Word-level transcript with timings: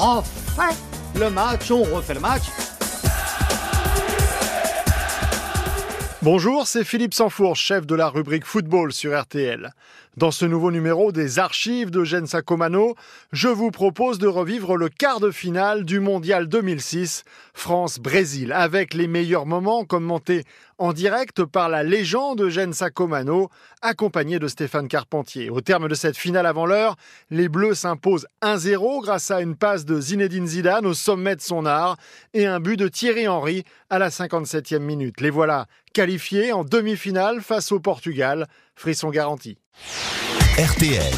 refait 0.00 0.74
le 1.18 1.28
match, 1.28 1.70
on 1.70 1.82
refait 1.82 2.14
le 2.14 2.20
match. 2.20 2.44
Bonjour, 6.22 6.66
c'est 6.66 6.84
Philippe 6.84 7.12
Sanfour, 7.12 7.56
chef 7.56 7.86
de 7.86 7.94
la 7.94 8.08
rubrique 8.08 8.46
football 8.46 8.92
sur 8.92 9.18
RTL. 9.18 9.72
Dans 10.16 10.32
ce 10.32 10.44
nouveau 10.44 10.72
numéro 10.72 11.12
des 11.12 11.38
archives 11.38 11.92
de 11.92 12.02
Gen 12.02 12.26
Sacomano, 12.26 12.96
je 13.30 13.46
vous 13.46 13.70
propose 13.70 14.18
de 14.18 14.26
revivre 14.26 14.76
le 14.76 14.88
quart 14.88 15.20
de 15.20 15.30
finale 15.30 15.84
du 15.84 16.00
Mondial 16.00 16.48
2006, 16.48 17.22
France-Brésil, 17.54 18.52
avec 18.52 18.92
les 18.92 19.06
meilleurs 19.06 19.46
moments 19.46 19.84
commentés 19.84 20.42
en 20.78 20.92
direct 20.92 21.44
par 21.44 21.68
la 21.68 21.84
légende 21.84 22.48
Gen 22.48 22.72
Sacomano, 22.72 23.50
accompagné 23.82 24.40
de 24.40 24.48
Stéphane 24.48 24.88
Carpentier. 24.88 25.48
Au 25.48 25.60
terme 25.60 25.86
de 25.86 25.94
cette 25.94 26.16
finale 26.16 26.46
avant 26.46 26.66
l'heure, 26.66 26.96
les 27.30 27.48
Bleus 27.48 27.74
s'imposent 27.74 28.26
1-0 28.42 29.02
grâce 29.02 29.30
à 29.30 29.40
une 29.40 29.54
passe 29.54 29.84
de 29.84 30.00
Zinedine 30.00 30.46
Zidane 30.46 30.86
au 30.86 30.94
sommet 30.94 31.36
de 31.36 31.40
son 31.40 31.66
art 31.66 31.98
et 32.34 32.46
un 32.46 32.58
but 32.58 32.76
de 32.76 32.88
Thierry 32.88 33.28
Henry 33.28 33.62
à 33.90 34.00
la 34.00 34.08
57e 34.08 34.80
minute. 34.80 35.20
Les 35.20 35.30
voilà 35.30 35.66
qualifiés 35.92 36.52
en 36.52 36.64
demi-finale 36.64 37.42
face 37.42 37.72
au 37.72 37.80
Portugal. 37.80 38.46
Frisson 38.76 39.10
garanti. 39.10 39.58
RTL, 40.58 41.12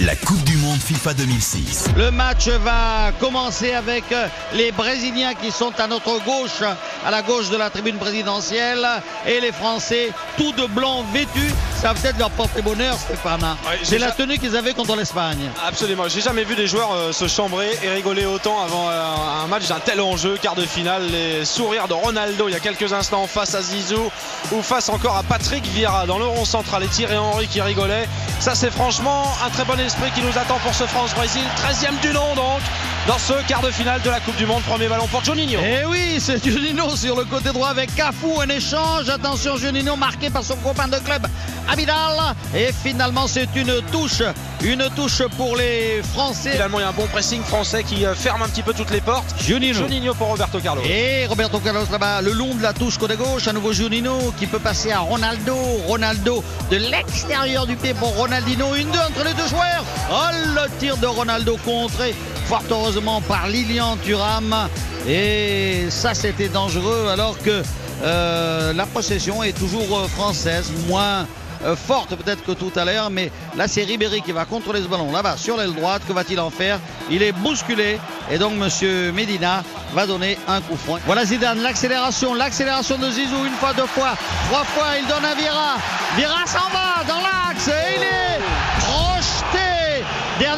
la 0.00 0.16
Coupe 0.16 0.42
du 0.44 0.56
Monde 0.56 0.78
FIFA 0.78 1.14
2006. 1.14 1.88
Le 1.96 2.10
match 2.10 2.48
va 2.48 3.12
commencer 3.20 3.72
avec 3.72 4.04
euh, 4.12 4.26
les 4.54 4.72
Brésiliens 4.72 5.34
qui 5.34 5.50
sont 5.50 5.72
à 5.78 5.86
notre 5.86 6.24
gauche, 6.24 6.62
à 7.04 7.10
la 7.10 7.22
gauche 7.22 7.50
de 7.50 7.56
la 7.56 7.70
tribune 7.70 7.98
présidentielle, 7.98 8.84
et 9.26 9.40
les 9.40 9.52
Français, 9.52 10.10
tout 10.36 10.52
de 10.52 10.66
blanc 10.66 11.04
vêtus. 11.12 11.52
Ça 11.84 11.92
va 11.92 12.00
peut-être 12.00 12.18
leur 12.18 12.30
porter 12.30 12.62
bonheur, 12.62 12.96
Stéphane. 12.96 13.44
hein. 13.44 13.58
Ouais, 13.68 13.78
C'est 13.82 13.98
la 13.98 14.10
tenue 14.10 14.38
qu'ils 14.38 14.56
avaient 14.56 14.72
contre 14.72 14.96
l'Espagne. 14.96 15.50
Absolument, 15.68 16.04
j'ai 16.08 16.22
jamais 16.22 16.42
vu 16.44 16.56
des 16.56 16.66
joueurs 16.66 16.90
euh, 16.94 17.12
se 17.12 17.28
chambrer 17.28 17.78
et 17.82 17.90
rigoler 17.90 18.24
autant 18.24 18.58
avant 18.64 18.88
euh, 18.88 19.42
un 19.44 19.46
match 19.48 19.68
d'un 19.68 19.80
tel 19.80 20.00
enjeu, 20.00 20.38
quart 20.40 20.54
de 20.54 20.64
finale. 20.64 21.02
Les 21.10 21.44
sourires 21.44 21.86
de 21.86 21.92
Ronaldo 21.92 22.48
il 22.48 22.52
y 22.52 22.54
a 22.54 22.60
quelques 22.60 22.90
instants 22.94 23.26
face 23.26 23.54
à 23.54 23.60
Zizou 23.60 24.10
ou 24.52 24.62
face 24.62 24.88
encore 24.88 25.14
à 25.18 25.22
Patrick 25.24 25.62
Vieira 25.66 26.06
dans 26.06 26.16
le 26.16 26.24
rond 26.24 26.46
central 26.46 26.84
et 26.84 26.88
Thierry 26.88 27.18
Henry 27.18 27.48
qui 27.48 27.60
rigolait. 27.60 28.08
Ça, 28.40 28.54
c'est 28.54 28.70
franchement 28.70 29.24
un 29.44 29.50
très 29.50 29.66
bon 29.66 29.78
esprit 29.78 30.10
qui 30.12 30.22
nous 30.22 30.38
attend 30.38 30.56
pour 30.60 30.74
ce 30.74 30.84
France-Brésil. 30.84 31.44
13e 31.68 32.00
du 32.00 32.14
nom 32.14 32.34
donc 32.34 32.60
dans 33.06 33.18
ce 33.18 33.34
quart 33.46 33.60
de 33.60 33.70
finale 33.70 34.00
de 34.02 34.10
la 34.10 34.20
Coupe 34.20 34.36
du 34.36 34.46
Monde. 34.46 34.62
Premier 34.62 34.88
ballon 34.88 35.06
pour 35.06 35.22
Juninho. 35.22 35.60
Et 35.60 35.84
oui, 35.84 36.16
c'est 36.18 36.42
Juninho 36.42 36.96
sur 36.96 37.16
le 37.16 37.24
côté 37.24 37.50
droit 37.50 37.68
avec 37.68 37.94
Cafou, 37.94 38.40
un 38.40 38.48
échange. 38.48 39.08
Attention, 39.08 39.56
Juninho 39.56 39.96
marqué 39.96 40.30
par 40.30 40.42
son 40.42 40.56
copain 40.56 40.88
de 40.88 40.96
club, 40.98 41.26
Abidal. 41.68 42.34
Et 42.54 42.70
finalement, 42.72 43.26
c'est 43.26 43.48
une 43.56 43.80
touche. 43.92 44.22
Une 44.62 44.88
touche 44.96 45.22
pour 45.36 45.56
les 45.56 46.02
Français. 46.14 46.52
Finalement, 46.52 46.78
il 46.78 46.82
y 46.82 46.86
a 46.86 46.88
un 46.88 46.92
bon 46.92 47.06
pressing 47.06 47.42
français 47.42 47.84
qui 47.84 48.06
euh, 48.06 48.14
ferme 48.14 48.40
un 48.42 48.48
petit 48.48 48.62
peu 48.62 48.72
toutes 48.72 48.90
les 48.90 49.02
portes. 49.02 49.34
Juninho. 49.38 49.74
Juninho 49.74 50.14
pour 50.14 50.28
Roberto 50.28 50.58
Carlos. 50.58 50.82
Et 50.84 51.26
Roberto 51.26 51.58
Carlos 51.58 51.84
là-bas, 51.90 52.22
le 52.22 52.32
long 52.32 52.54
de 52.54 52.62
la 52.62 52.72
touche 52.72 52.96
côté 52.96 53.16
gauche, 53.16 53.46
à 53.46 53.52
nouveau 53.52 53.74
Juninho 53.74 54.32
qui 54.38 54.46
peut 54.46 54.58
passer 54.58 54.92
à 54.92 55.00
Ronaldo. 55.00 55.54
Ronaldo 55.86 56.42
de 56.70 56.76
l'extérieur 56.76 57.66
du 57.66 57.76
pied 57.76 57.92
pour 57.92 58.16
Ronaldinho. 58.16 58.74
Une 58.74 58.90
deux 58.90 58.98
entre 58.98 59.24
les 59.24 59.34
deux 59.34 59.48
joueurs. 59.48 59.84
Oh, 60.10 60.28
le 60.54 60.78
tir 60.78 60.96
de 60.96 61.06
Ronaldo 61.06 61.58
contré 61.64 62.14
fort 62.46 62.62
heureusement 62.70 63.20
par 63.20 63.48
Lilian 63.48 63.96
Thuram. 63.96 64.68
Et 65.06 65.86
ça, 65.90 66.14
c'était 66.14 66.48
dangereux 66.48 67.08
alors 67.10 67.38
que 67.38 67.62
euh, 68.02 68.72
la 68.72 68.86
possession 68.86 69.42
est 69.42 69.52
toujours 69.52 69.98
euh, 69.98 70.08
française, 70.08 70.72
moins 70.88 71.26
euh, 71.64 71.76
forte 71.76 72.14
peut-être 72.16 72.44
que 72.44 72.52
tout 72.52 72.72
à 72.76 72.84
l'heure, 72.84 73.08
mais 73.08 73.30
là 73.56 73.66
c'est 73.68 73.84
Ribéry 73.84 74.20
qui 74.20 74.32
va 74.32 74.44
contrôler 74.44 74.82
ce 74.82 74.88
ballon 74.88 75.10
là-bas 75.12 75.36
sur 75.38 75.56
l'aile 75.56 75.72
droite. 75.72 76.02
Que 76.06 76.12
va-t-il 76.12 76.38
en 76.38 76.50
faire? 76.50 76.78
Il 77.10 77.22
est 77.22 77.32
bousculé 77.32 77.98
et 78.30 78.38
donc 78.38 78.54
Monsieur 78.54 79.12
Medina 79.12 79.62
va 79.94 80.06
donner 80.06 80.36
un 80.46 80.60
coup 80.60 80.76
franc. 80.76 80.98
Voilà 81.06 81.24
Zidane, 81.24 81.60
l'accélération, 81.62 82.34
l'accélération 82.34 82.98
de 82.98 83.10
Zizou 83.10 83.46
une 83.46 83.54
fois, 83.54 83.72
deux 83.72 83.86
fois, 83.86 84.14
trois 84.50 84.64
fois. 84.64 84.98
Il 85.00 85.06
donne 85.06 85.24
à 85.24 85.34
Vira. 85.34 85.76
Vira 86.16 86.44
s'en 86.46 86.68
va 86.70 87.04
dans 87.08 87.20
l'axe 87.20 87.68
et 87.68 87.96
il 87.96 88.02
est. 88.02 88.73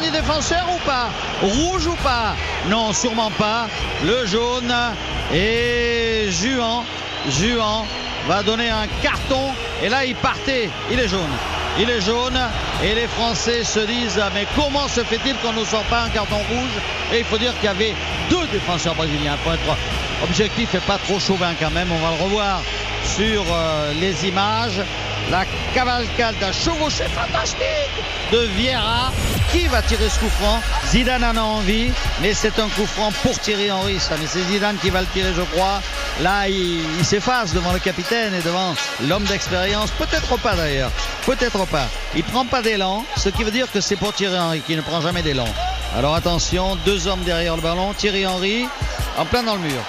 Dernier 0.07 0.21
défenseur 0.21 0.65
ou 0.73 0.79
pas 0.85 1.09
Rouge 1.41 1.87
ou 1.87 1.95
pas 1.95 2.35
Non, 2.69 2.93
sûrement 2.93 3.31
pas. 3.31 3.67
Le 4.05 4.25
jaune 4.25 4.73
et 5.33 6.29
Juan, 6.31 6.83
Juan 7.29 7.85
va 8.27 8.41
donner 8.41 8.69
un 8.69 8.87
carton 9.01 9.51
et 9.83 9.89
là 9.89 10.05
il 10.05 10.15
partait, 10.15 10.69
il 10.91 10.99
est 10.99 11.09
jaune. 11.09 11.33
Il 11.79 11.89
est 11.89 11.99
jaune 11.99 12.39
et 12.83 12.95
les 12.95 13.07
Français 13.07 13.63
se 13.63 13.79
disent 13.79 14.21
mais 14.33 14.47
comment 14.55 14.87
se 14.87 15.03
fait-il 15.03 15.35
qu'on 15.37 15.53
ne 15.53 15.65
sort 15.65 15.83
pas 15.85 16.03
un 16.03 16.09
carton 16.09 16.37
rouge 16.37 16.77
Et 17.13 17.19
il 17.19 17.25
faut 17.25 17.37
dire 17.37 17.53
qu'il 17.55 17.65
y 17.65 17.67
avait 17.67 17.95
deux 18.29 18.47
défenseurs 18.47 18.95
brésiliens 18.95 19.35
pour 19.43 19.53
être 19.53 19.77
objectif 20.23 20.73
et 20.73 20.79
pas 20.79 20.99
trop 20.99 21.19
chauvin 21.19 21.53
quand 21.59 21.71
même. 21.71 21.91
On 21.91 21.99
va 21.99 22.15
le 22.15 22.23
revoir 22.23 22.61
sur 23.03 23.43
euh, 23.51 23.93
les 23.99 24.25
images. 24.25 24.81
La 25.29 25.43
cavalcade 25.73 26.35
d'un 26.39 26.53
chevauché 26.53 27.03
fantastique 27.09 27.91
de 28.31 28.39
Vieira 28.55 29.11
qui 29.51 29.67
va 29.67 29.81
tirer 29.81 30.09
ce 30.09 30.19
coup 30.19 30.29
franc? 30.29 30.61
Zidane 30.87 31.23
en 31.23 31.35
a 31.35 31.41
envie, 31.41 31.91
mais 32.21 32.33
c'est 32.33 32.59
un 32.59 32.67
coup 32.69 32.85
franc 32.85 33.11
pour 33.23 33.37
Thierry 33.39 33.71
Henry. 33.71 33.99
Ça, 33.99 34.15
mais 34.19 34.27
c'est 34.27 34.41
Zidane 34.43 34.77
qui 34.77 34.89
va 34.89 35.01
le 35.01 35.07
tirer, 35.07 35.33
je 35.35 35.41
crois. 35.41 35.81
Là, 36.21 36.47
il, 36.47 37.05
s'efface 37.05 37.53
devant 37.53 37.71
le 37.73 37.79
capitaine 37.79 38.33
et 38.33 38.41
devant 38.41 38.73
l'homme 39.07 39.23
d'expérience. 39.25 39.91
Peut-être 39.91 40.37
pas 40.39 40.55
d'ailleurs. 40.55 40.91
Peut-être 41.25 41.65
pas. 41.67 41.87
Il 42.15 42.23
prend 42.23 42.45
pas 42.45 42.61
d'élan, 42.61 43.05
ce 43.17 43.29
qui 43.29 43.43
veut 43.43 43.51
dire 43.51 43.71
que 43.71 43.81
c'est 43.81 43.95
pour 43.95 44.13
Thierry 44.13 44.37
Henry 44.37 44.61
qui 44.61 44.75
ne 44.75 44.81
prend 44.81 45.01
jamais 45.01 45.21
d'élan. 45.21 45.47
Alors 45.95 46.15
attention, 46.15 46.75
deux 46.85 47.07
hommes 47.07 47.23
derrière 47.23 47.55
le 47.55 47.61
ballon. 47.61 47.93
Thierry 47.93 48.25
Henry 48.25 48.67
en 49.17 49.25
plein 49.25 49.43
dans 49.43 49.55
le 49.55 49.61
mur. 49.61 49.83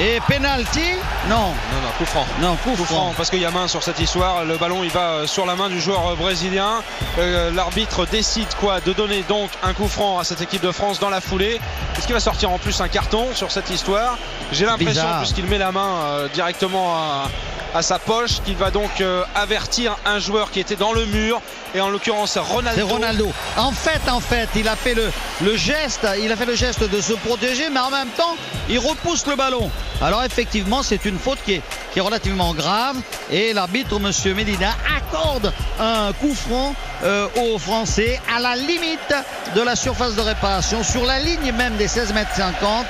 Et 0.00 0.20
penalty 0.26 0.94
Non, 1.28 1.36
Non, 1.36 1.46
non, 1.48 1.90
coup 1.98 2.06
franc. 2.06 2.24
non, 2.40 2.56
coup, 2.56 2.70
Coup 2.70 2.84
franc, 2.84 3.12
parce 3.14 3.28
qu'il 3.28 3.40
y 3.40 3.44
a 3.44 3.50
main 3.50 3.68
sur 3.68 3.82
cette 3.82 4.00
histoire. 4.00 4.44
Le 4.44 4.56
ballon 4.56 4.82
il 4.82 4.90
va 4.90 5.00
euh, 5.10 5.26
sur 5.26 5.44
la 5.44 5.54
main 5.54 5.68
du 5.68 5.80
joueur 5.80 6.06
euh, 6.08 6.14
brésilien. 6.16 6.82
Euh, 7.18 7.50
L'arbitre 7.52 8.06
décide 8.06 8.48
quoi 8.58 8.80
De 8.80 8.94
donner 8.94 9.22
donc 9.28 9.50
un 9.62 9.74
coup 9.74 9.88
franc 9.88 10.18
à 10.18 10.24
cette 10.24 10.40
équipe 10.40 10.62
de 10.62 10.72
France 10.72 10.98
dans 10.98 11.10
la 11.10 11.20
foulée. 11.20 11.60
Est-ce 11.98 12.06
qu'il 12.06 12.14
va 12.14 12.20
sortir 12.20 12.50
en 12.50 12.58
plus 12.58 12.80
un 12.80 12.88
carton 12.88 13.26
sur 13.34 13.52
cette 13.52 13.68
histoire? 13.68 14.16
J'ai 14.50 14.64
l'impression, 14.64 15.04
puisqu'il 15.18 15.44
met 15.44 15.58
la 15.58 15.72
main 15.72 15.90
euh, 16.04 16.28
directement 16.28 16.94
à, 16.96 17.28
à 17.74 17.82
sa 17.82 17.98
poche, 17.98 18.42
qu'il 18.44 18.56
va 18.56 18.70
donc 18.70 19.00
euh, 19.00 19.24
avertir 19.34 19.96
un 20.04 20.18
joueur 20.18 20.50
qui 20.50 20.60
était 20.60 20.76
dans 20.76 20.92
le 20.92 21.06
mur. 21.06 21.40
Et 21.74 21.80
en 21.80 21.88
l'occurrence 21.88 22.36
Ronaldo. 22.36 22.86
Ronaldo. 22.86 23.32
En 23.56 23.72
fait, 23.72 24.02
en 24.10 24.20
fait, 24.20 24.48
il 24.56 24.68
a 24.68 24.76
fait 24.76 24.94
le, 24.94 25.56
geste, 25.56 26.06
il 26.22 26.30
a 26.30 26.36
fait 26.36 26.44
le 26.44 26.54
geste 26.54 26.88
de 26.88 27.00
se 27.00 27.14
protéger, 27.14 27.70
mais 27.70 27.80
en 27.80 27.90
même 27.90 28.10
temps, 28.10 28.36
il 28.68 28.78
repousse 28.78 29.26
le 29.26 29.36
ballon. 29.36 29.70
Alors 30.02 30.22
effectivement, 30.22 30.82
c'est 30.82 31.06
une 31.06 31.18
faute 31.18 31.38
qui 31.46 31.54
est, 31.54 31.62
qui 31.92 31.98
est 31.98 32.02
relativement 32.02 32.52
grave 32.52 32.96
et 33.30 33.54
l'arbitre, 33.54 33.98
Monsieur 34.00 34.34
Medina, 34.34 34.74
accorde 34.98 35.50
un 35.80 36.12
coup 36.12 36.34
franc 36.34 36.74
euh, 37.04 37.26
aux 37.36 37.58
Français 37.58 38.20
à 38.34 38.38
la 38.38 38.54
limite 38.54 39.14
de 39.54 39.62
la 39.62 39.74
surface 39.74 40.14
de 40.14 40.20
réparation, 40.20 40.82
sur 40.82 41.04
la 41.06 41.20
ligne 41.20 41.52
même 41.52 41.76
des 41.76 41.88
16 41.88 42.12
mètres 42.12 42.34
50. 42.36 42.86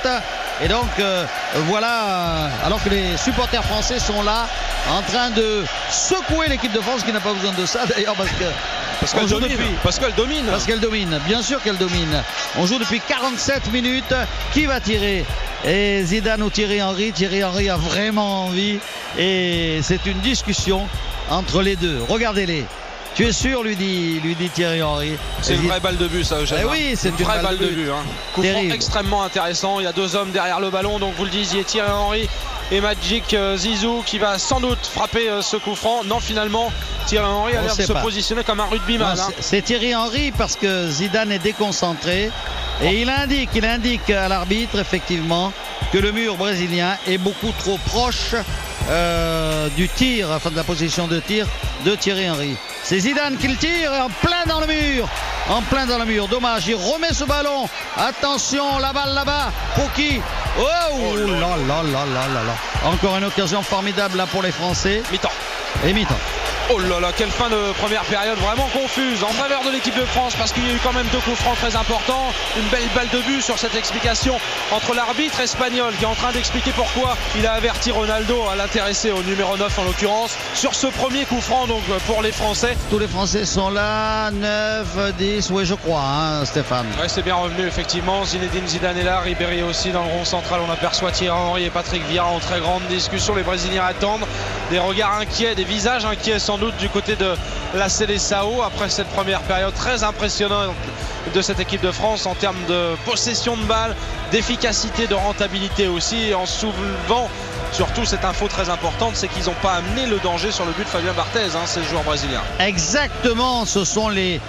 Et 0.63 0.67
donc 0.69 0.87
euh, 0.99 1.25
voilà, 1.67 2.49
alors 2.65 2.81
que 2.81 2.89
les 2.89 3.17
supporters 3.17 3.63
français 3.65 3.99
sont 3.99 4.21
là 4.23 4.47
en 4.91 5.01
train 5.01 5.29
de 5.29 5.63
secouer 5.91 6.47
l'équipe 6.47 6.71
de 6.71 6.79
France 6.79 7.03
qui 7.03 7.11
n'a 7.11 7.19
pas 7.19 7.33
besoin 7.33 7.51
de 7.51 7.65
ça 7.65 7.85
d'ailleurs 7.85 8.15
parce 8.15 8.29
que 8.29 8.45
Parce 9.01 9.13
qu'elle 9.13 9.27
domine. 9.27 9.49
depuis- 9.49 9.75
Parce 9.83 9.99
qu'elle 9.99 10.13
domine. 10.15 10.45
parce 10.45 10.65
qu'elle 10.65 10.79
domine, 10.79 11.19
bien 11.27 11.41
sûr 11.41 11.61
qu'elle 11.61 11.77
domine. 11.77 12.23
On 12.57 12.65
joue 12.65 12.79
depuis 12.79 13.01
47 13.05 13.71
minutes. 13.73 14.13
Qui 14.53 14.65
va 14.65 14.79
tirer? 14.79 15.25
Et 15.65 16.01
Zidane 16.05 16.41
ou 16.43 16.49
Thierry 16.49 16.81
Henry? 16.81 17.11
Thierry 17.11 17.43
Henry 17.43 17.69
a 17.69 17.75
vraiment 17.75 18.45
envie. 18.45 18.79
Et 19.17 19.79
c'est 19.83 20.05
une 20.05 20.19
discussion 20.21 20.87
entre 21.29 21.61
les 21.61 21.75
deux. 21.75 21.99
Regardez-les. 22.07 22.65
Tu 23.15 23.25
es 23.27 23.31
sûr, 23.31 23.61
lui 23.63 23.75
dit, 23.75 24.19
lui 24.23 24.33
dit 24.35 24.49
Thierry 24.49 24.81
Henry? 24.81 25.13
C'est 25.41 25.55
une 25.55 25.67
vraie 25.67 25.79
balle 25.79 25.97
de 25.97 26.07
but, 26.07 26.23
ça, 26.23 26.37
Eugène. 26.39 26.59
Eh 26.61 26.65
oui, 26.65 26.93
c'est 26.95 27.09
une 27.09 27.15
une 27.19 27.23
vraie 27.25 27.35
balle 27.35 27.43
balle 27.45 27.57
de 27.59 27.65
but. 27.67 27.75
but. 27.85 27.89
hein. 27.91 28.03
Coup 28.33 28.43
franc 28.43 28.61
extrêmement 28.71 29.23
intéressant. 29.23 29.79
Il 29.79 29.83
y 29.83 29.87
a 29.87 29.91
deux 29.93 30.15
hommes 30.15 30.31
derrière 30.31 30.59
le 30.59 30.71
ballon, 30.71 30.97
donc 30.97 31.13
vous 31.15 31.23
le 31.25 31.29
disiez, 31.29 31.63
Thierry 31.63 31.91
Henry 31.91 32.27
et 32.71 32.81
Magic 32.81 33.33
euh, 33.35 33.55
Zizou 33.55 34.01
qui 34.03 34.17
va 34.17 34.39
sans 34.39 34.59
doute 34.59 34.79
frapper 34.91 35.29
euh, 35.29 35.41
ce 35.43 35.57
coup 35.57 35.75
franc. 35.75 36.03
Non, 36.05 36.19
finalement, 36.19 36.71
Thierry 37.05 37.27
Henry 37.27 37.55
a 37.55 37.61
l'air 37.61 37.75
de 37.75 37.81
se 37.83 37.91
pas. 37.91 38.01
positionner 38.01 38.43
comme 38.43 38.59
un 38.61 38.65
rugbyman. 38.65 39.19
Hein. 39.19 39.27
c'est- 39.37 39.41
C'est 39.43 39.61
Thierry 39.61 39.93
Henry 39.93 40.31
parce 40.31 40.55
que 40.55 40.87
Zidane 40.87 41.31
est 41.31 41.39
déconcentré 41.39 42.31
et 42.81 43.01
il 43.01 43.09
indique, 43.11 43.51
il 43.53 43.65
indique 43.65 44.09
à 44.09 44.27
l'arbitre 44.27 44.79
effectivement 44.79 45.53
que 45.91 45.99
le 45.99 46.11
mur 46.11 46.35
brésilien 46.37 46.97
est 47.07 47.19
beaucoup 47.19 47.51
trop 47.59 47.77
proche 47.85 48.33
euh, 48.89 49.69
du 49.69 49.87
tir, 49.89 50.29
enfin 50.31 50.49
de 50.49 50.55
la 50.55 50.63
position 50.63 51.07
de 51.07 51.19
tir 51.19 51.47
de 51.85 51.95
Thierry 51.95 52.29
Henry. 52.29 52.55
C'est 52.83 52.99
Zidane 52.99 53.37
qui 53.37 53.47
le 53.47 53.55
tire 53.55 53.91
en 53.93 54.09
plein 54.25 54.43
dans 54.47 54.59
le 54.59 54.67
mur. 54.67 55.07
En 55.49 55.61
plein 55.61 55.85
dans 55.85 55.97
le 55.97 56.05
mur. 56.05 56.27
Dommage, 56.27 56.67
il 56.67 56.75
remet 56.75 57.13
ce 57.13 57.23
ballon. 57.23 57.67
Attention, 57.97 58.77
la 58.79 58.93
balle 58.93 59.13
là-bas. 59.13 59.51
Pour 59.75 59.91
qui 59.93 60.19
Oh, 60.59 61.15
là 61.15 61.25
là 61.25 61.57
là 61.67 61.83
là 61.83 62.05
là 62.05 62.43
là. 62.43 62.89
Encore 62.89 63.17
une 63.17 63.25
occasion 63.25 63.61
formidable 63.61 64.17
là 64.17 64.27
pour 64.27 64.41
les 64.41 64.51
Français. 64.51 65.01
Mi-temps. 65.11 65.29
Et 65.85 65.93
mi-temps. 65.93 66.19
Oh 66.69 66.79
là 66.79 66.99
là, 66.99 67.11
quelle 67.15 67.29
fin 67.29 67.49
de 67.49 67.73
première 67.73 68.03
période 68.05 68.37
vraiment 68.37 68.67
confuse 68.69 69.21
en 69.23 69.33
faveur 69.33 69.63
de 69.63 69.69
l'équipe 69.69 69.95
de 69.95 70.05
France 70.05 70.33
parce 70.37 70.53
qu'il 70.53 70.65
y 70.65 70.71
a 70.71 70.73
eu 70.73 70.79
quand 70.81 70.93
même 70.93 71.07
deux 71.11 71.19
coups 71.19 71.37
francs 71.37 71.57
très 71.57 71.75
importants. 71.75 72.31
Une 72.57 72.67
belle 72.69 72.87
balle 72.95 73.09
de 73.09 73.19
but 73.19 73.41
sur 73.41 73.59
cette 73.59 73.75
explication 73.75 74.39
entre 74.71 74.95
l'arbitre 74.95 75.41
espagnol 75.41 75.93
qui 75.97 76.03
est 76.03 76.07
en 76.07 76.15
train 76.15 76.31
d'expliquer 76.31 76.71
pourquoi 76.71 77.17
il 77.35 77.45
a 77.45 77.53
averti 77.53 77.91
Ronaldo 77.91 78.47
à 78.49 78.55
l'intéresser 78.55 79.11
au 79.11 79.21
numéro 79.23 79.57
9 79.57 79.77
en 79.77 79.83
l'occurrence 79.83 80.37
sur 80.53 80.73
ce 80.73 80.87
premier 80.87 81.25
coup 81.25 81.41
franc 81.41 81.67
donc 81.67 81.83
pour 82.07 82.21
les 82.21 82.31
Français. 82.31 82.77
Tous 82.89 82.99
les 82.99 83.07
Français 83.09 83.43
sont 83.43 83.69
là, 83.69 84.31
9, 84.31 85.15
10, 85.17 85.51
oui 85.51 85.65
je 85.65 85.75
crois 85.75 86.01
hein, 86.01 86.45
Stéphane. 86.45 86.87
Ouais, 86.99 87.09
c'est 87.09 87.23
bien 87.23 87.35
revenu 87.35 87.67
effectivement. 87.67 88.23
Zinedine 88.23 88.67
Zidane 88.67 88.97
est 88.97 89.03
là, 89.03 89.19
Ribéry 89.19 89.63
aussi 89.63 89.91
dans 89.91 90.03
le 90.03 90.09
rond 90.09 90.25
central. 90.25 90.61
On 90.65 90.71
aperçoit 90.71 91.11
Thierry 91.11 91.37
Henry 91.37 91.65
et 91.65 91.69
Patrick 91.69 92.03
Vieira 92.07 92.27
en 92.27 92.39
très 92.39 92.61
grande 92.61 92.83
discussion. 92.87 93.35
Les 93.35 93.43
Brésiliens 93.43 93.83
attendent 93.83 94.25
des 94.69 94.79
regards 94.79 95.17
inquiets, 95.17 95.55
des 95.55 95.63
visages 95.63 96.05
inquiets 96.05 96.39
sans 96.39 96.57
doute 96.57 96.75
du 96.77 96.89
côté 96.89 97.15
de 97.15 97.35
la 97.75 97.89
Sao 97.89 98.61
après 98.61 98.89
cette 98.89 99.07
première 99.07 99.41
période 99.41 99.73
très 99.73 100.03
impressionnante 100.03 100.75
de 101.33 101.41
cette 101.41 101.59
équipe 101.59 101.81
de 101.81 101.91
France 101.91 102.25
en 102.25 102.35
termes 102.35 102.63
de 102.67 102.95
possession 103.05 103.55
de 103.57 103.63
balle, 103.63 103.95
d'efficacité, 104.31 105.07
de 105.07 105.15
rentabilité 105.15 105.87
aussi, 105.87 106.33
en 106.33 106.45
soulevant 106.45 107.29
surtout 107.71 108.05
cette 108.05 108.23
info 108.23 108.47
très 108.47 108.69
importante, 108.69 109.15
c'est 109.15 109.27
qu'ils 109.27 109.45
n'ont 109.45 109.55
pas 109.61 109.73
amené 109.73 110.05
le 110.05 110.19
danger 110.19 110.51
sur 110.51 110.65
le 110.65 110.71
but 110.71 110.83
de 110.83 110.89
Fabien 110.89 111.13
Barthez, 111.13 111.55
hein, 111.55 111.65
ces 111.65 111.83
joueurs 111.83 112.03
brésiliens. 112.03 112.41
Exactement, 112.59 113.65
ce 113.65 113.83
sont 113.83 114.09
les 114.09 114.39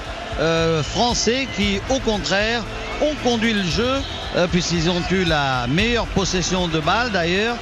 euh, 0.40 0.82
Français 0.82 1.48
qui, 1.56 1.80
au 1.88 2.00
contraire, 2.00 2.62
ont 3.00 3.14
conduit 3.22 3.54
le 3.54 3.64
jeu, 3.64 4.02
euh, 4.36 4.46
puisqu'ils 4.46 4.90
ont 4.90 5.02
eu 5.10 5.24
la 5.24 5.66
meilleure 5.68 6.06
possession 6.06 6.68
de 6.68 6.80
balle 6.80 7.10
d'ailleurs, 7.12 7.56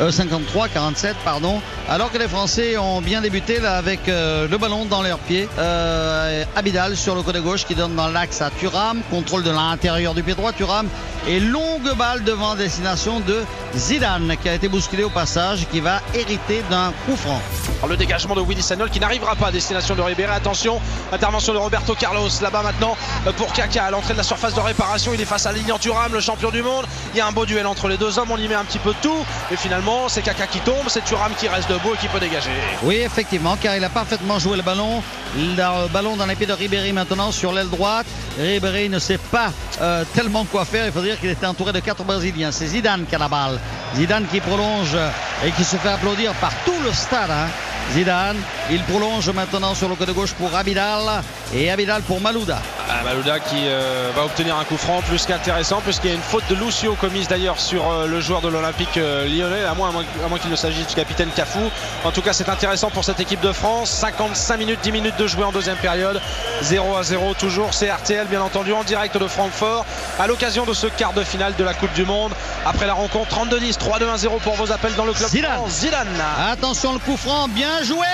54-47. 0.00 0.26
53-47 0.26 1.14
pardon. 1.24 1.60
Alors 1.88 2.10
que 2.10 2.18
les 2.18 2.28
Français 2.28 2.76
ont 2.78 3.00
bien 3.00 3.20
débuté 3.20 3.60
là 3.60 3.76
avec 3.76 4.08
euh, 4.08 4.48
le 4.48 4.58
ballon 4.58 4.84
dans 4.84 5.02
leurs 5.02 5.18
pieds 5.18 5.48
euh, 5.58 6.44
Abidal 6.54 6.96
sur 6.96 7.14
le 7.14 7.22
côté 7.22 7.40
gauche 7.40 7.64
qui 7.64 7.74
donne 7.74 7.94
dans 7.94 8.08
l'axe 8.08 8.42
à 8.42 8.50
Thuram. 8.50 9.00
Contrôle 9.10 9.42
de 9.42 9.50
l'intérieur 9.50 10.14
du 10.14 10.22
pied 10.22 10.34
droit 10.34 10.52
Thuram. 10.52 10.88
Et 11.28 11.40
longue 11.40 11.92
balle 11.96 12.24
devant 12.24 12.54
destination 12.54 13.20
de 13.20 13.42
Zidane 13.74 14.36
qui 14.42 14.48
a 14.48 14.54
été 14.54 14.68
bousculé 14.68 15.04
au 15.04 15.10
passage 15.10 15.66
qui 15.70 15.80
va 15.80 16.00
hériter 16.14 16.62
d'un 16.70 16.92
coup 17.04 17.16
franc. 17.16 17.40
Le 17.88 17.96
dégagement 17.96 18.34
de 18.34 18.40
Willy 18.40 18.62
Sagnol 18.62 18.90
qui 18.90 18.98
n'arrivera 18.98 19.36
pas 19.36 19.48
à 19.48 19.52
destination 19.52 19.94
de 19.94 20.02
Ribéry. 20.02 20.32
Attention 20.32 20.80
intervention 21.12 21.52
de 21.52 21.58
Roberto 21.58 21.94
Carlos 21.94 22.28
là-bas 22.42 22.62
maintenant 22.62 22.96
euh, 23.26 23.32
pour 23.32 23.52
Kaka 23.52 23.84
à 23.84 23.90
l'entrée 23.90 24.12
de 24.12 24.18
la 24.18 24.24
surface 24.24 24.54
de 24.54 24.60
réparation. 24.60 25.12
Il 25.14 25.20
est 25.20 25.26
face 25.26 25.46
à 25.46 25.52
Lilian 25.52 25.78
Thuram 25.78 26.12
le 26.12 26.20
champion 26.20 26.50
du 26.50 26.62
monde. 26.62 26.84
Il 27.14 27.18
y 27.18 27.20
a 27.20 27.26
un 27.26 27.32
beau 27.32 27.46
duel 27.46 27.66
entre 27.66 27.88
les 27.88 27.96
deux 27.96 28.18
hommes. 28.18 28.30
On 28.30 28.38
y 28.38 28.48
met 28.48 28.54
un 28.54 28.64
petit 28.64 28.78
peu 28.78 28.92
tout. 29.02 29.24
Et 29.52 29.56
finalement 29.56 29.85
c'est 30.08 30.22
Kaka 30.22 30.46
qui 30.46 30.60
tombe, 30.60 30.88
c'est 30.88 31.04
Thuram 31.04 31.32
qui 31.38 31.48
reste 31.48 31.68
debout 31.68 31.94
et 31.94 31.96
qui 31.98 32.08
peut 32.08 32.18
dégager. 32.18 32.50
Oui, 32.82 32.96
effectivement, 32.96 33.56
car 33.60 33.76
il 33.76 33.84
a 33.84 33.88
parfaitement 33.88 34.38
joué 34.38 34.56
le 34.56 34.62
ballon. 34.62 35.02
Le 35.36 35.88
ballon 35.88 36.16
dans 36.16 36.26
les 36.26 36.34
pieds 36.34 36.46
de 36.46 36.52
Ribéry 36.52 36.92
maintenant 36.92 37.30
sur 37.30 37.52
l'aile 37.52 37.68
droite. 37.68 38.06
Ribéry 38.38 38.88
ne 38.88 38.98
sait 38.98 39.18
pas 39.18 39.52
euh, 39.80 40.04
tellement 40.14 40.44
quoi 40.44 40.64
faire. 40.64 40.86
Il 40.86 40.92
faut 40.92 41.02
dire 41.02 41.18
qu'il 41.20 41.30
était 41.30 41.46
entouré 41.46 41.72
de 41.72 41.80
quatre 41.80 42.02
Brésiliens. 42.04 42.52
C'est 42.52 42.66
Zidane 42.66 43.06
qui 43.06 43.14
a 43.14 43.18
la 43.18 43.28
balle. 43.28 43.58
Zidane 43.94 44.26
qui 44.26 44.40
prolonge 44.40 44.96
et 45.44 45.50
qui 45.52 45.64
se 45.64 45.76
fait 45.76 45.88
applaudir 45.88 46.32
par 46.34 46.52
tout 46.64 46.80
le 46.84 46.92
stade. 46.92 47.30
Hein. 47.30 47.48
Zidane, 47.92 48.36
il 48.70 48.82
prolonge 48.82 49.30
maintenant 49.30 49.74
sur 49.74 49.88
le 49.88 49.94
côté 49.94 50.12
gauche 50.12 50.32
pour 50.32 50.54
Abidal 50.54 51.22
et 51.54 51.70
Abidal 51.70 52.02
pour 52.02 52.20
Malouda. 52.20 52.58
Ah, 52.88 53.02
Malouda 53.04 53.40
qui 53.40 53.66
euh, 53.66 54.10
va 54.14 54.24
obtenir 54.24 54.56
un 54.56 54.64
coup 54.64 54.76
franc 54.76 55.00
plus 55.02 55.26
qu'intéressant 55.26 55.80
puisqu'il 55.80 56.08
y 56.08 56.12
a 56.12 56.16
une 56.16 56.22
faute 56.22 56.44
de 56.48 56.54
Lucio 56.54 56.94
commise 56.94 57.28
d'ailleurs 57.28 57.60
sur 57.60 57.90
euh, 57.90 58.06
le 58.06 58.20
joueur 58.20 58.40
de 58.40 58.48
l'Olympique 58.48 58.96
euh, 58.96 59.26
lyonnais, 59.28 59.64
à 59.64 59.74
moins, 59.74 59.90
à 59.90 60.28
moins, 60.28 60.38
qu'il 60.38 60.50
ne 60.50 60.56
s'agisse 60.56 60.86
du 60.86 60.94
capitaine 60.94 61.30
Cafou. 61.34 61.70
En 62.04 62.10
tout 62.10 62.22
cas, 62.22 62.32
c'est 62.32 62.48
intéressant 62.48 62.90
pour 62.90 63.04
cette 63.04 63.20
équipe 63.20 63.40
de 63.40 63.52
France. 63.52 63.90
55 63.90 64.56
minutes, 64.56 64.80
10 64.82 64.92
minutes 64.92 65.16
de 65.18 65.26
jouer 65.26 65.44
en 65.44 65.52
deuxième 65.52 65.76
période. 65.76 66.20
0 66.62 66.96
à 66.96 67.02
0 67.02 67.34
toujours. 67.34 67.74
C'est 67.74 67.90
RTL 67.90 68.26
bien 68.26 68.42
entendu 68.42 68.72
en 68.72 68.84
direct 68.84 69.16
de 69.16 69.26
Francfort 69.26 69.84
à 70.18 70.26
l'occasion 70.26 70.64
de 70.64 70.74
ce 70.74 70.86
quart 70.86 71.12
de 71.12 71.22
finale 71.22 71.54
de 71.56 71.64
la 71.64 71.74
Coupe 71.74 71.92
du 71.92 72.04
Monde. 72.04 72.32
Après 72.64 72.86
la 72.86 72.94
rencontre 72.94 73.36
32-10, 73.36 73.78
3-2-1-0 73.78 74.40
pour 74.40 74.54
vos 74.54 74.72
appels 74.72 74.94
dans 74.94 75.04
le 75.04 75.12
club 75.12 75.28
Zidane. 75.28 75.68
Zidane. 75.68 76.22
Attention 76.50 76.92
le 76.92 76.98
coup 76.98 77.16
franc, 77.16 77.48
bien 77.48 77.82
joué 77.82 78.06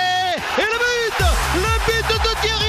Et 0.57 0.61
le 0.61 0.67
but 0.67 1.27
Le 1.55 1.61
but 1.85 2.07
de 2.09 2.41
Thierry 2.41 2.62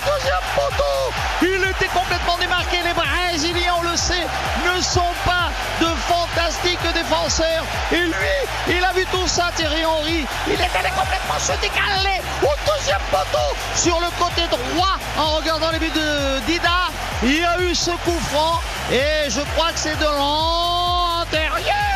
deuxième 0.00 0.46
poteau 0.54 1.12
Il 1.42 1.62
était 1.70 1.92
complètement 1.92 2.36
démarqué. 2.38 2.78
Les 2.84 2.94
Brésiliens, 2.94 3.74
on 3.78 3.82
le 3.82 3.96
sait, 3.96 4.26
ne 4.66 4.80
sont 4.80 5.12
pas 5.24 5.50
de 5.80 5.86
fantastiques 6.08 6.92
défenseurs. 6.94 7.64
Et 7.92 8.02
lui, 8.02 8.34
il 8.68 8.84
a 8.84 8.92
vu 8.92 9.04
tout 9.12 9.26
ça, 9.26 9.50
Thierry 9.56 9.84
Henry. 9.84 10.26
Il 10.46 10.60
est 10.60 10.76
allé 10.78 10.90
complètement 10.90 11.38
se 11.38 11.52
décaler 11.60 12.20
au 12.42 12.54
deuxième 12.70 13.02
poteau 13.10 13.48
sur 13.74 14.00
le 14.00 14.10
côté 14.18 14.42
droit 14.48 14.96
en 15.16 15.36
regardant 15.36 15.70
les 15.70 15.78
buts 15.78 15.92
de 15.94 16.40
Dida. 16.46 16.90
Il 17.22 17.38
y 17.38 17.44
a 17.44 17.58
eu 17.60 17.74
ce 17.74 17.90
coup 17.90 18.18
franc 18.30 18.60
et 18.92 19.28
je 19.28 19.40
crois 19.54 19.72
que 19.72 19.78
c'est 19.78 19.98
de 19.98 20.04
l'intérieur 20.04 21.87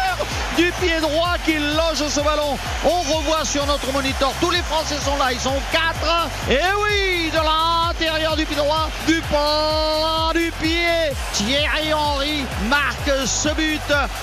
du 0.57 0.73
pied 0.81 1.01
droit 1.01 1.35
qui 1.45 1.55
loge 1.55 2.09
ce 2.09 2.21
ballon. 2.21 2.59
On 2.85 3.01
revoit 3.15 3.45
sur 3.45 3.67
notre 3.67 3.91
moniteur, 3.93 4.33
tous 4.41 4.51
les 4.51 4.63
Français 4.63 4.97
sont 5.05 5.17
là, 5.17 5.33
ils 5.33 5.41
sont 5.41 5.61
quatre. 5.71 6.29
Et 6.51 6.61
oui, 6.83 7.31
de 7.31 7.39
l'intérieur 7.39 8.37
du 8.37 8.45
pied 8.45 8.57
droit, 8.57 8.89
du 9.07 9.21
point 9.23 10.33
du 10.35 10.51
pied, 10.61 11.13
Thierry 11.33 11.93
Henry 11.93 12.45
marque 12.69 13.27
ce 13.27 13.49
but 13.55 13.81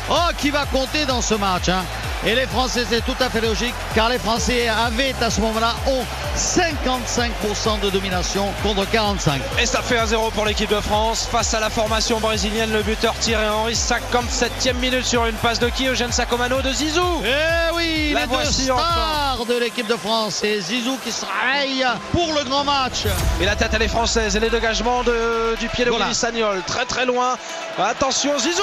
oh, 0.10 0.30
qui 0.38 0.50
va 0.50 0.66
compter 0.66 1.06
dans 1.06 1.22
ce 1.22 1.36
match. 1.36 1.70
Hein. 1.70 1.84
Et 2.26 2.36
les 2.36 2.48
Français, 2.48 2.86
c'est 2.90 3.04
tout 3.06 3.16
à 3.22 3.30
fait 3.30 3.40
logique, 3.40 3.74
car 3.96 4.10
les 4.10 4.20
Français 4.20 4.68
avaient 4.68 5.16
à 5.22 5.30
ce 5.30 5.40
moment-là, 5.40 5.74
ont 5.88 6.04
55% 6.36 7.80
de 7.82 7.90
domination 7.90 8.46
contre 8.62 8.90
45. 8.90 9.42
Et 9.62 9.66
ça 9.66 9.82
fait 9.82 9.98
1-0 9.98 10.32
pour 10.32 10.46
l'équipe 10.46 10.70
de 10.70 10.82
France 10.82 11.28
face 11.32 11.54
à 11.54 11.60
la 11.60 11.70
formation 11.70 12.20
brésilienne. 12.20 12.72
Le 12.74 12.84
buteur 12.84 13.14
Thierry 13.16 13.48
Henry, 13.48 13.74
57e 13.74 14.76
minute 14.76 15.06
sur 15.06 15.26
une 15.26 15.36
passe 15.36 15.60
de 15.60 15.70
qui 15.70 15.88
Eugène 15.88 16.12
Sacomano 16.12 16.62
de 16.62 16.74
Zizou. 16.74 17.24
Eh 17.24 17.76
oui, 17.76 18.12
la 18.14 18.22
les 18.22 18.28
deux 18.28 18.52
stars 18.52 19.29
de 19.46 19.58
l'équipe 19.58 19.88
de 19.88 19.96
France. 19.96 20.44
Et 20.44 20.60
Zizou 20.60 20.98
qui 21.04 21.12
se 21.12 21.26
réveille 21.26 21.86
pour 22.12 22.34
le 22.34 22.44
grand 22.44 22.64
match. 22.64 23.06
Et 23.42 23.46
la 23.46 23.56
tête, 23.56 23.72
elle 23.74 23.82
est 23.82 23.88
française. 23.88 24.36
Et 24.36 24.40
les 24.40 24.50
dégagements 24.50 25.04
de, 25.04 25.56
du 25.60 25.68
pied 25.70 25.86
de 25.86 25.90
voilà. 25.90 26.14
Sagnol. 26.14 26.62
Très 26.66 26.86
très 26.86 27.06
loin. 27.06 27.38
Attention, 27.78 28.38
Zizou. 28.38 28.62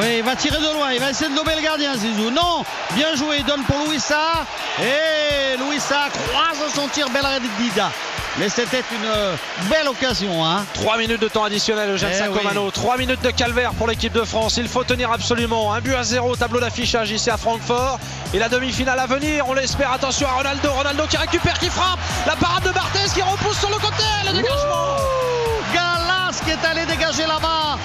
Oui, 0.00 0.16
il 0.18 0.22
va 0.22 0.36
tirer 0.36 0.58
de 0.58 0.72
loin. 0.72 0.92
Il 0.92 1.00
va 1.00 1.10
essayer 1.10 1.30
de 1.30 1.36
lober 1.36 1.54
le 1.56 1.62
gardien, 1.62 1.96
Zizou. 1.96 2.30
Non, 2.30 2.64
bien 2.94 3.14
joué. 3.14 3.36
Il 3.38 3.44
donne 3.44 3.62
pour 3.64 3.78
Louisa. 3.86 4.44
Et 4.80 5.56
Louisa 5.58 6.08
croise 6.12 6.72
son 6.74 6.88
tir. 6.88 7.08
Belle 7.10 7.26
Dida. 7.58 7.90
Mais 8.38 8.48
c'était 8.48 8.82
une 8.92 9.68
belle 9.68 9.88
occasion. 9.88 10.44
Hein. 10.44 10.64
3 10.74 10.96
minutes 10.96 11.20
de 11.20 11.28
temps 11.28 11.44
additionnel, 11.44 11.90
Eugène 11.90 12.10
eh 12.12 12.18
Sacomano. 12.18 12.66
Oui. 12.66 12.72
3 12.72 12.96
minutes 12.96 13.22
de 13.22 13.30
calvaire 13.30 13.72
pour 13.74 13.86
l'équipe 13.86 14.12
de 14.12 14.24
France. 14.24 14.56
Il 14.56 14.68
faut 14.68 14.84
tenir 14.84 15.12
absolument. 15.12 15.72
Un 15.72 15.80
but 15.80 15.94
à 15.94 16.02
zéro, 16.02 16.34
tableau 16.34 16.60
d'affichage 16.60 17.10
ici 17.10 17.28
à 17.30 17.36
Francfort. 17.36 17.98
Et 18.32 18.38
la 18.38 18.48
demi-finale 18.48 18.98
à 18.98 19.06
venir, 19.06 19.44
on 19.48 19.52
l'espère. 19.52 19.92
Attention 19.92 20.26
à 20.28 20.32
Ronaldo. 20.32 20.72
Ronaldo 20.72 21.06
qui 21.08 21.18
récupère, 21.18 21.58
qui 21.58 21.68
frappe. 21.68 21.98
La 22.26 22.36
parade 22.36 22.64
de 22.64 22.70
Barthez 22.70 23.10
qui 23.14 23.20
repousse 23.20 23.58
sur 23.58 23.68
le 23.68 23.76
côté. 23.76 24.04
Le 24.24 24.32
dégagement. 24.32 24.96
Ouh, 24.96 25.74
Galas 25.74 26.40
qui 26.42 26.50
est 26.52 26.66
allé 26.66 26.86
dégager 26.86 27.26
là-bas. 27.26 27.78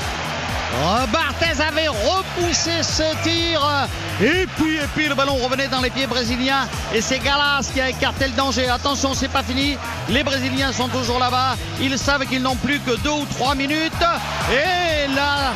Barthez 1.12 1.62
avait 1.62 1.88
repoussé 1.88 2.84
ce 2.84 3.04
tir 3.24 3.88
et 4.22 4.46
puis, 4.58 4.78
et 4.78 4.88
puis 4.96 5.08
le 5.08 5.16
ballon 5.16 5.36
revenait 5.36 5.68
dans 5.68 5.82
les 5.82 5.90
pieds 5.90 6.08
brésiliens 6.08 6.68
et 6.94 7.02
c'est 7.02 7.20
Galas 7.20 7.70
qui 7.74 7.82
a 7.82 7.90
écarté 7.90 8.28
le 8.28 8.34
danger. 8.34 8.70
Attention, 8.70 9.14
c'est 9.14 9.28
pas 9.28 9.44
fini. 9.44 9.78
Les 10.10 10.24
Brésiliens 10.24 10.72
sont 10.72 10.88
toujours 10.88 11.20
là-bas. 11.20 11.56
Ils 11.82 11.98
savent 11.98 12.26
qu'ils 12.26 12.42
n'ont 12.42 12.56
plus 12.56 12.80
que 12.80 12.96
deux 13.02 13.10
ou 13.10 13.26
trois 13.26 13.56
minutes 13.56 13.92
et 14.52 15.08
là, 15.14 15.54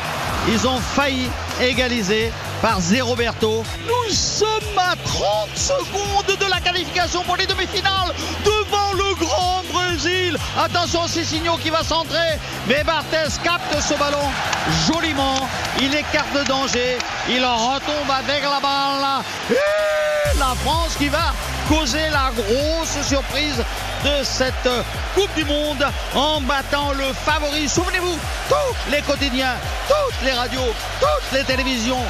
ils 0.48 0.68
ont 0.68 0.80
failli 0.80 1.30
égaliser 1.62 2.32
par 2.62 2.80
Zé 2.80 3.01
Roberto. 3.01 3.63
Nous 3.88 4.13
sommes 4.13 4.48
à 4.78 4.96
30 4.96 5.50
secondes 5.56 6.21
qualification 6.63 7.24
pour 7.24 7.36
les 7.36 7.46
demi-finales 7.46 8.13
devant 8.44 8.94
le 8.94 9.15
Grand 9.15 9.63
Brésil. 9.72 10.38
Attention, 10.58 11.01
c'est 11.08 11.24
Signot 11.24 11.58
qui 11.58 11.70
va 11.70 11.84
centrer, 11.84 12.39
mais 12.68 12.84
Barthez 12.84 13.38
capte 13.44 13.80
ce 13.82 13.94
ballon 13.96 14.30
joliment. 14.88 15.48
Il 15.80 15.94
écarte 15.96 16.34
le 16.34 16.44
danger, 16.44 16.98
il 17.30 17.44
retombe 17.44 18.12
avec 18.12 18.44
la 18.44 18.60
balle. 18.60 19.24
Et 19.50 20.38
la 20.38 20.56
France 20.63 20.96
qui 20.98 21.10
va 21.10 21.34
causer 21.68 22.10
la 22.12 22.32
grosse 22.36 23.08
surprise 23.08 23.63
de 24.03 24.24
cette 24.24 24.70
Coupe 25.15 25.34
du 25.36 25.46
Monde 25.46 25.86
en 26.15 26.41
battant 26.41 26.91
le 26.94 27.13
favori. 27.13 27.70
Souvenez-vous, 27.70 28.18
tous 28.50 28.91
les 28.91 29.01
quotidiens, 29.01 29.56
toutes 29.88 30.22
les 30.24 30.34
radios, 30.34 30.74
toutes 31.00 31.38
les 31.38 31.44
télévisions 31.44 32.03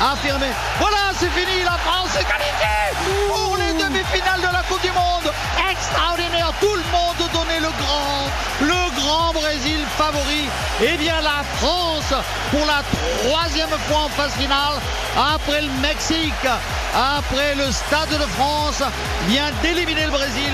affirmé. 0.00 0.46
Voilà, 0.78 1.12
c'est 1.18 1.30
fini, 1.30 1.62
la 1.64 1.78
France 1.78 2.10
est 2.18 2.24
qualifiée 2.24 2.92
pour 3.28 3.56
les 3.56 3.72
demi-finales 3.72 4.40
de 4.40 4.52
la 4.52 4.62
Coupe 4.62 4.82
du 4.82 4.92
Monde. 4.92 5.32
Extraordinaire, 5.70 6.52
tout 6.60 6.74
le 6.74 6.82
monde 6.92 7.30
donnait 7.32 7.60
le 7.60 7.70
grand, 7.82 8.30
le 8.60 9.00
grand 9.00 9.32
Brésil 9.32 9.80
favori. 9.96 10.48
Et 10.82 10.96
bien 10.96 11.20
la 11.20 11.42
France, 11.56 12.14
pour 12.50 12.64
la 12.66 12.82
troisième 13.24 13.70
fois 13.88 14.04
en 14.04 14.08
phase 14.10 14.32
finale, 14.34 14.80
après 15.16 15.62
le 15.62 15.70
Mexique, 15.80 16.46
après 16.94 17.54
le 17.54 17.70
Stade 17.72 18.10
de 18.10 18.26
France, 18.38 18.82
vient 19.26 19.50
d'éliminer 19.62 20.04
le 20.04 20.12
Brésil 20.12 20.52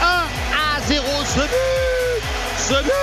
1 0.00 0.06
à 0.06 0.80
0. 0.86 1.04
Ce 1.24 1.40
but, 1.40 2.22
ce 2.58 2.82
but 2.82 2.94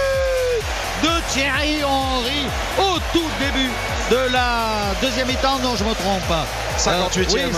de 1.03 1.21
Thierry 1.31 1.83
Henry 1.83 2.45
au 2.77 2.99
tout 3.11 3.29
début 3.39 3.71
de 4.11 4.33
la 4.33 4.93
deuxième 5.01 5.27
mi-temps. 5.27 5.59
Non, 5.59 5.75
je 5.77 5.85
me 5.85 5.93
trompe. 5.93 6.70
58 6.81 7.35
e 7.35 7.51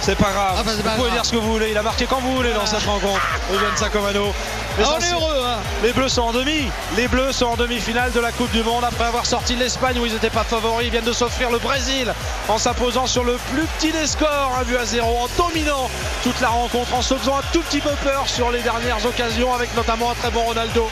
c'est 0.00 0.16
pas 0.16 0.30
grave. 0.32 0.58
Enfin, 0.58 0.70
c'est 0.76 0.82
pas 0.82 0.90
vous 0.90 0.96
pouvez 0.96 1.08
grave. 1.10 1.12
dire 1.12 1.24
ce 1.24 1.30
que 1.32 1.36
vous 1.36 1.52
voulez. 1.52 1.70
Il 1.70 1.78
a 1.78 1.82
marqué 1.82 2.06
quand 2.06 2.18
vous 2.20 2.34
voulez 2.34 2.52
dans 2.52 2.66
cette 2.66 2.82
rencontre. 2.84 3.20
Eugène 3.52 3.76
Sacomano. 3.76 4.34
Ah, 4.82 4.96
on 4.96 5.00
est 5.00 5.12
heureux, 5.12 5.42
hein. 5.46 5.58
Les 5.84 5.92
Bleus 5.92 6.08
sont 6.08 6.22
en 6.22 6.32
demi. 6.32 6.68
Les 6.96 7.06
Bleus 7.06 7.30
sont 7.32 7.46
en 7.46 7.56
demi-finale 7.56 8.10
de 8.10 8.18
la 8.18 8.32
Coupe 8.32 8.50
du 8.50 8.64
Monde 8.64 8.82
après 8.82 9.04
avoir 9.04 9.24
sorti 9.24 9.54
l'Espagne 9.54 9.98
où 10.00 10.06
ils 10.06 10.12
n'étaient 10.12 10.30
pas 10.30 10.42
favoris. 10.42 10.86
Ils 10.88 10.90
viennent 10.90 11.04
de 11.04 11.12
s'offrir 11.12 11.50
le 11.50 11.58
Brésil 11.58 12.12
en 12.48 12.58
s'imposant 12.58 13.06
sur 13.06 13.22
le 13.22 13.36
plus 13.52 13.66
petit 13.78 13.92
des 13.92 14.06
scores, 14.08 14.50
un 14.60 14.64
but 14.64 14.76
à 14.76 14.84
zéro, 14.84 15.16
en 15.18 15.28
dominant 15.40 15.88
toute 16.24 16.40
la 16.40 16.48
rencontre, 16.48 16.92
en 16.94 17.02
se 17.02 17.14
faisant 17.14 17.38
un 17.38 17.42
tout 17.52 17.60
petit 17.62 17.80
peu 17.80 17.92
peur 18.02 18.24
sur 18.28 18.50
les 18.50 18.60
dernières 18.62 19.04
occasions 19.06 19.54
avec 19.54 19.74
notamment 19.76 20.10
un 20.10 20.14
très 20.14 20.30
bon 20.32 20.42
Ronaldo. 20.42 20.88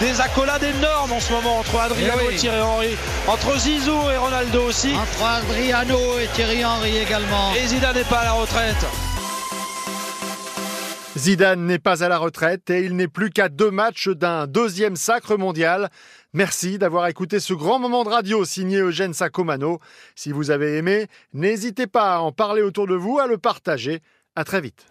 Des 0.00 0.20
accolades 0.20 0.62
énormes 0.62 1.12
en 1.12 1.20
ce 1.20 1.32
moment 1.32 1.58
entre 1.58 1.78
Adriano 1.80 2.18
Eh 2.22 2.28
oui. 2.28 2.34
et 2.34 2.36
Thierry 2.36 2.60
Henry, 2.60 2.96
entre 3.28 3.58
Zizou 3.58 4.10
et 4.10 4.16
Ronaldo 4.18 4.62
aussi. 4.64 4.94
Entre 4.94 5.26
Adriano 5.26 6.18
et 6.18 6.26
Thierry 6.34 6.64
Henry 6.64 6.98
également. 6.98 7.25
Et 7.56 7.66
Zidane 7.66 7.96
n'est 7.96 8.04
pas 8.04 8.20
à 8.20 8.24
la 8.24 8.32
retraite. 8.32 8.86
Zidane 11.16 11.66
n'est 11.66 11.78
pas 11.78 12.04
à 12.04 12.08
la 12.08 12.18
retraite 12.18 12.70
et 12.70 12.84
il 12.84 12.94
n'est 12.94 13.08
plus 13.08 13.30
qu'à 13.30 13.48
deux 13.48 13.70
matchs 13.70 14.08
d'un 14.08 14.46
deuxième 14.46 14.96
sacre 14.96 15.36
mondial. 15.36 15.90
Merci 16.34 16.78
d'avoir 16.78 17.06
écouté 17.06 17.40
ce 17.40 17.54
grand 17.54 17.78
moment 17.78 18.04
de 18.04 18.10
radio 18.10 18.44
signé 18.44 18.78
Eugène 18.78 19.14
Sacomano. 19.14 19.80
Si 20.14 20.30
vous 20.30 20.50
avez 20.50 20.76
aimé, 20.76 21.06
n'hésitez 21.32 21.86
pas 21.86 22.16
à 22.16 22.18
en 22.20 22.32
parler 22.32 22.62
autour 22.62 22.86
de 22.86 22.94
vous, 22.94 23.18
à 23.18 23.26
le 23.26 23.38
partager. 23.38 24.00
À 24.36 24.44
très 24.44 24.60
vite. 24.60 24.86